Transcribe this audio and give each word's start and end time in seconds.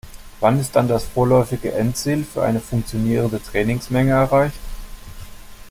Wann 0.39 0.59
ist 0.59 0.75
dann 0.75 0.87
das 0.87 1.03
vorläufige 1.03 1.73
Endziel 1.73 2.23
für 2.23 2.41
eine 2.41 2.59
funktionierende 2.59 3.39
Trainingsmenge 3.39 4.13
erreicht? 4.13 4.57